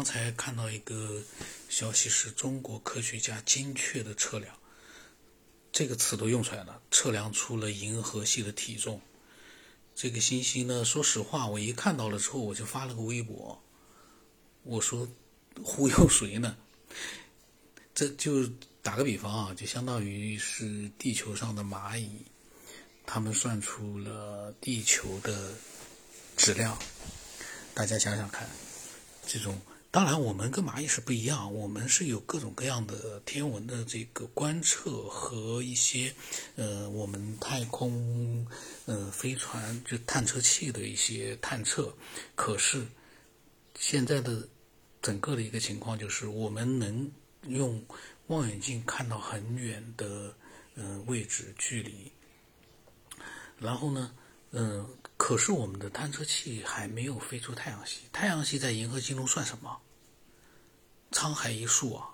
[0.00, 1.20] 刚才看到一个
[1.68, 4.56] 消息，是中国科学家精确的测量，
[5.72, 9.02] 这个词都用出来了，测量出了银河系的体重。
[9.94, 13.62] 这个信息呢，说实话，我一看到了之后，我就发了个微博，
[14.62, 15.06] 我说
[15.62, 16.56] 忽悠谁呢？
[17.94, 18.48] 这就
[18.82, 22.24] 打个比方啊，就相当于是地球上的蚂蚁，
[23.04, 25.52] 他们算出了地球的
[26.38, 26.78] 质量。
[27.74, 28.48] 大家想想看，
[29.26, 29.60] 这种
[29.92, 36.14] 当然我们跟蚂蚁是不一样，我们是有各种各样的天文的这个观测和一些
[36.54, 38.46] 呃我们太空
[38.86, 41.92] 呃飞船就探测器的一些探测。
[42.36, 42.86] 可是
[43.76, 44.48] 现在的
[45.02, 47.10] 整个的一个情况就是，我们能
[47.48, 47.84] 用
[48.28, 50.32] 望远镜看到很远的
[50.76, 52.12] 呃位置距离，
[53.58, 54.14] 然后呢，
[54.52, 54.88] 嗯。
[55.16, 59.78] 可是我们的探测器还没有飞出太阳系，太阳系在银河系中算什么？
[61.12, 62.08] 沧海一粟啊！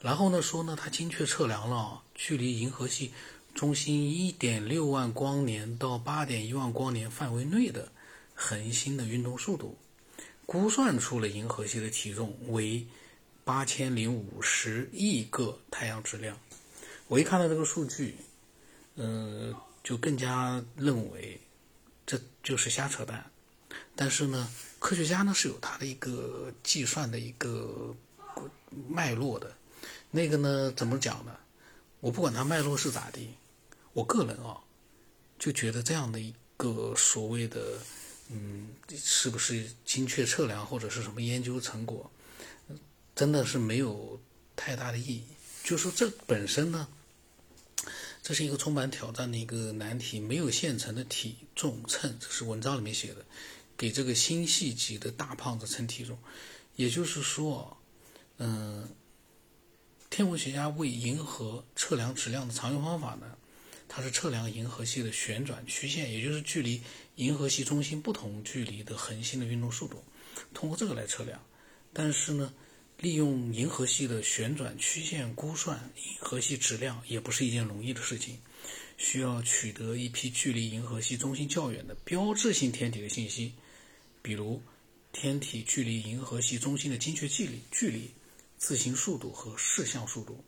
[0.00, 3.12] 然后呢说呢，它精确测量了距离银河系
[3.54, 7.92] 中心一点六万光年到八点一万光年范围内的
[8.34, 9.76] 恒星的运动速度，
[10.46, 12.86] 估算出了银河系的体重为
[13.44, 16.38] 八千零五十亿个太阳质量。
[17.08, 18.16] 我一看到这个数据，
[18.96, 21.40] 嗯，就更加认为。
[22.04, 23.30] 这就是瞎扯淡，
[23.94, 24.50] 但是呢，
[24.80, 27.94] 科学家呢是有他的一个计算的一个
[28.88, 29.54] 脉络的，
[30.10, 31.36] 那个呢怎么讲呢？
[32.00, 33.28] 我不管它脉络是咋地，
[33.92, 34.58] 我个人啊
[35.38, 37.78] 就觉得这样的一个所谓的
[38.30, 42.10] 嗯，是不是精确测量或者是什么研究成果，
[43.14, 44.20] 真的是没有
[44.56, 45.24] 太大的意义。
[45.62, 46.88] 就说这本身呢。
[48.24, 53.24] 这是一个充满挑战的一个难题，没有现成的体重秤，这是文章里面写的，
[53.76, 56.16] 给这个星系级的大胖子称体重，
[56.76, 57.76] 也就是说，
[58.44, 58.88] 嗯，
[60.10, 63.38] 天文学家为银河测量质量的常用方法呢，
[63.88, 66.82] 它是测量银河系的旋转曲线，也就是距离
[67.14, 70.02] 银河系中心不同距离的恒星的运动速度，
[70.52, 71.40] 通过这个来测量，
[71.92, 72.52] 但是呢。
[72.98, 78.38] 利用银河系的旋转曲线估算银河系质量也不是一件容易的事情，
[78.96, 83.54] 需要取得一批距离银河系中心较远的标志性天体的信息，
[84.22, 84.62] 比如
[85.10, 88.08] 天体距离银河系中心的精确距离、距离、
[88.62, 90.38] 自行速度和视向速度。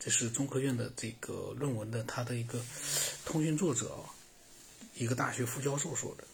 [0.00, 2.58] 这是中科院的这个论文的它的一个
[3.26, 3.94] 通讯作者，
[4.94, 6.24] 一个大学副教授说的。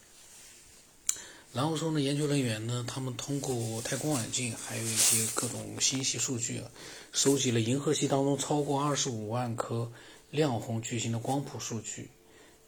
[1.52, 6.70] 然后说呢，研究人员呢，他们通过太空望远镜，还有一些各种星系数据啊，
[7.10, 9.90] 收集了银河系当中超过二十五万颗
[10.30, 12.08] 亮红巨星的光谱数据。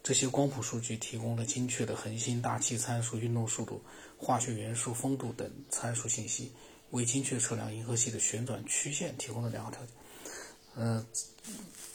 [0.02, 3.80] 这些光谱数据提供了精确的恒星大气参数、运动速度、
[4.18, 6.52] 化学元素丰度等参数信息，
[6.90, 9.88] 为精确测量银河系的旋转曲线提供了良好条件。
[10.76, 11.06] 呃，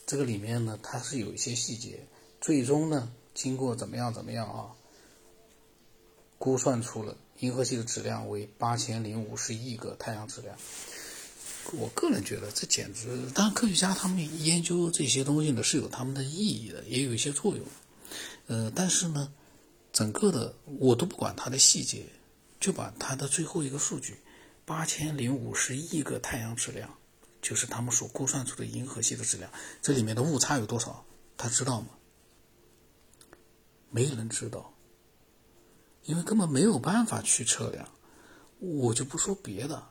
[0.06, 2.00] 这个里面呢，它是有一些细节。
[2.42, 4.72] 最终呢，经过怎么样怎么样啊？
[6.38, 10.58] 估算出了银河系的质量为八千零五十亿个太阳质量。
[11.74, 17.66] 我个人觉得这简直，当然科学家他们研究这些东西呢是有他们的意义的，也有一些作用。
[18.48, 19.32] 呃，但是呢，
[19.92, 22.06] 整个的我都不管它的细节，
[22.60, 24.18] 就把它的最后一个数据
[24.70, 26.96] 八千零五十亿个太阳质量，
[27.42, 31.04] 就是他们所估算出的银河系的质量，这里面的误差有多少？
[31.36, 31.88] 他知道吗？
[33.90, 34.72] 没人知道。
[36.04, 37.90] 因为根本没有办法去测量，
[38.60, 39.88] 我就不说别的，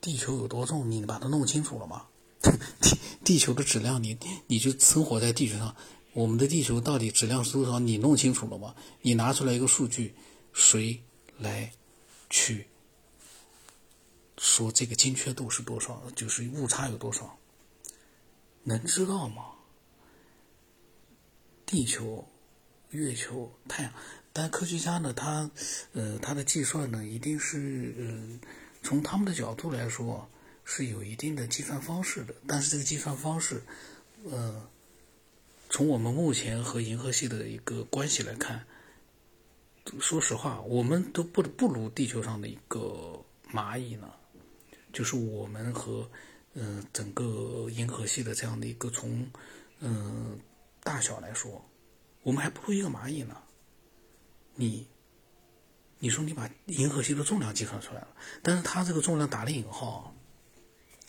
[0.00, 2.06] 地球有多重，你把它弄清楚了吗？
[2.80, 5.76] 地地球的质量，你你就生活在地球上，
[6.14, 7.78] 我们的地球到底质量是多少？
[7.78, 8.74] 你弄清楚了吗？
[9.02, 10.14] 你拿出来一个数据，
[10.54, 11.04] 谁
[11.36, 11.70] 来
[12.30, 12.66] 去
[14.36, 16.02] 说这个精确度是多少？
[16.16, 17.38] 就是误差有多少？
[18.64, 19.44] 能知道吗？
[21.66, 22.28] 地球、
[22.90, 23.92] 月球、太阳。
[24.32, 25.48] 但科学家呢，他，
[25.92, 28.40] 呃，他的计算呢，一定是，嗯，
[28.82, 30.28] 从他们的角度来说，
[30.64, 32.34] 是有一定的计算方式的。
[32.46, 33.62] 但是这个计算方式，
[34.24, 34.68] 呃，
[35.70, 38.66] 从我们目前和银河系的一个关系来看，
[40.00, 44.12] 说实话，我们都不不如地球上的一个蚂蚁呢。
[44.94, 46.08] 就是我们和，
[46.54, 49.28] 嗯，整个银河系的这样的一个从，
[49.80, 50.38] 嗯，
[50.82, 51.62] 大小来说，
[52.22, 53.36] 我们还不如一个蚂蚁呢。
[54.54, 54.86] 你，
[55.98, 58.08] 你说你把银河系的重量计算出来了，
[58.40, 60.14] 但是它这个重量打了引号，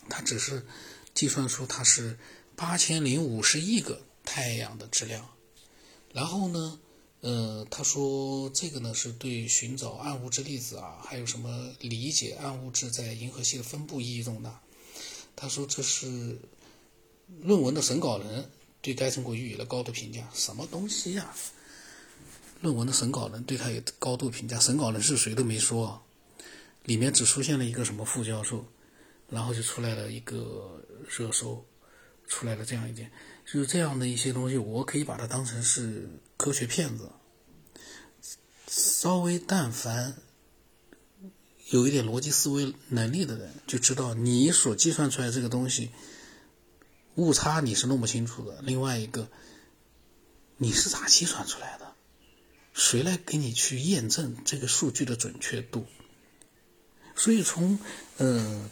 [0.09, 0.65] 它只是
[1.13, 2.17] 计算出它是
[2.55, 5.29] 八千零五十亿个太阳的质量，
[6.11, 6.79] 然后呢，
[7.25, 14.61] 呃，他说这个呢是对寻找暗物质粒子啊，还有什么理解暗物质在银河系的分布意义重大。
[15.35, 16.37] 他说这是
[17.41, 18.47] 论文的审稿人
[18.79, 20.29] 对该成果予以了高度评价。
[20.35, 21.33] 什么东西呀？
[22.61, 25.99] 论文的审稿人对他有高度评价，审稿人是谁都没说，
[26.83, 28.63] 里面只出现了一个什么副教授，
[29.31, 30.79] 然后就出来了一个
[31.09, 31.65] 热搜，
[32.27, 33.11] 出来了这样一点。
[33.45, 37.11] 就是这样的一些东西，我可以把它当成是科学骗子。
[38.67, 40.17] 稍微但凡
[41.69, 45.91] 有一点逻辑思维能力的人，就知道你所计算出来这个东西
[47.13, 48.59] 误差你是弄不清楚的。
[48.63, 49.29] 另外一个，
[50.57, 51.93] 你是咋计算出来的？
[52.73, 55.85] 谁来给你去验证这个数据的准确度？
[57.15, 57.77] 所以从
[58.17, 58.67] 呃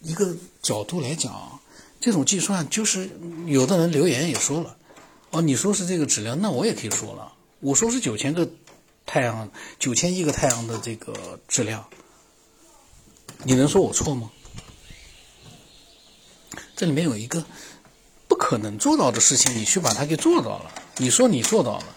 [0.00, 1.60] 一个角度来讲。
[2.04, 3.08] 这种计算就是
[3.46, 4.76] 有的人留言也说了，
[5.30, 8.46] 哦，你说是这个质量，那我也可以说了，我说是九千个
[9.06, 11.88] 太阳，九千亿个太阳的这个质量，
[13.44, 14.30] 你能说我错吗？
[16.76, 17.42] 这里面有一个
[18.28, 21.96] 不可能做到的事情，你去把它给做到了，你说你做到了，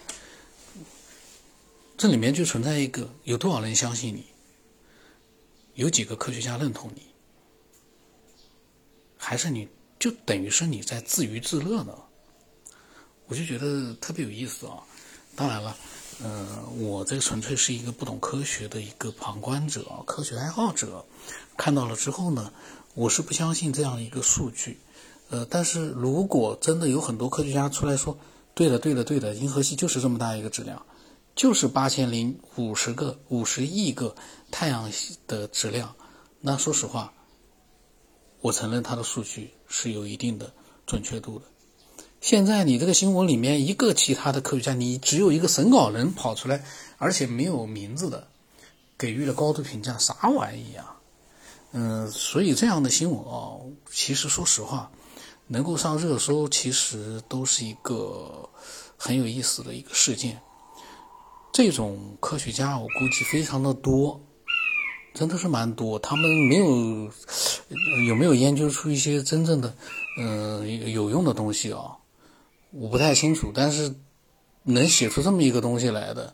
[1.98, 4.25] 这里面就存在一个有多少人相信你，
[5.74, 7.01] 有几个科学家认同你，
[9.18, 9.68] 还是你？
[9.99, 11.94] 就等于是你在自娱自乐呢，
[13.27, 14.83] 我就觉得特别有意思啊。
[15.35, 15.75] 当然了，
[16.23, 21.05] 呃，我这个纯粹是一个不懂科学的一个旁观者、科学爱好者，
[21.55, 22.51] 看到了之后呢，
[22.95, 24.79] 我是不相信这样一个数据。
[25.29, 28.17] 呃，但是如果真的有很多科学家出来说，
[28.53, 30.83] 对的，对的，对的，银河系就是这么大一个质量，
[31.35, 34.15] 就是八千零五十个、五十亿个
[34.49, 35.95] 太阳系的质量，
[36.41, 37.13] 那说实话。
[38.42, 40.54] 我承认他的数据是有一定的
[40.86, 41.45] 准确度的。
[42.22, 46.63] 现在你这个新闻里面一个其他的科学家，你只有一个审稿人跑出来，
[46.98, 48.28] 而且没有名字的，
[48.98, 50.98] 给予了高度评价，啥玩意啊？
[51.72, 53.57] 嗯，所以这样的新闻啊，
[53.92, 54.92] 其实说实话，
[55.48, 58.50] 能够上热搜，其实都是一个
[58.98, 60.42] 很有意思的一个事件。
[61.54, 64.19] 这种科学家，我估计非常的多。
[65.13, 67.12] 真的是蛮多，他们没有
[68.08, 69.75] 有没有研究出一些真正的
[70.18, 71.98] 嗯有用的东西啊？
[72.72, 73.94] 我不太清楚，但是
[74.64, 76.34] 能写出这么一个东西来的，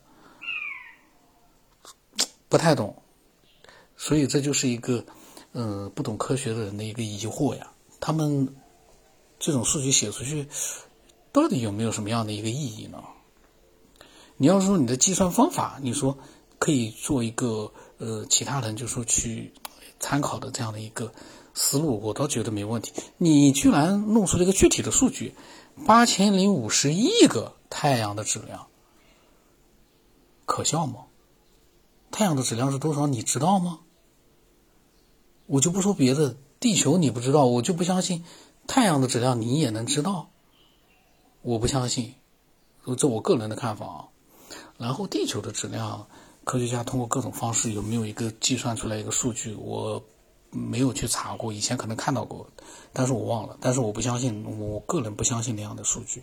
[2.50, 3.02] 不太懂，
[3.98, 5.06] 所以这就是一个
[5.54, 7.72] 嗯不懂科学的人的一个疑惑呀。
[8.00, 8.56] 他们
[9.40, 10.48] 这种数据写出去，
[11.32, 13.04] 到底有没有什么样的一个意义呢？
[14.38, 16.18] 你要说你的计算方法，你说
[16.60, 17.74] 可以做一个。
[18.00, 19.54] 呃，其他人就说去
[20.00, 21.13] 参考的这样的一个
[21.54, 22.92] 思路，我倒觉得没问题。
[23.18, 25.36] 你居然弄出了一个具体的数据，
[25.86, 28.68] 八千零五十亿个太阳的质量，
[30.45, 31.06] 可笑吗？
[32.12, 33.07] 太阳的质量是多少？
[33.07, 33.80] 你知道吗？
[35.45, 38.24] 我就不说别的，地球你不知道，我就不相信
[38.68, 40.30] 太阳的质量你也能知道。
[41.42, 42.16] 我不相信，
[42.98, 44.07] 这我个人的看法啊。
[44.78, 46.07] 然后地球的质量。
[46.44, 49.54] 科学家通过各种方式有没有一个计算出来一个数据？
[49.56, 50.04] 我
[50.51, 52.48] 没有去查过，以前可能看到过，
[52.92, 53.57] 但是我忘了。
[53.60, 56.22] 但是我不相信，我个人不相信那样的数据。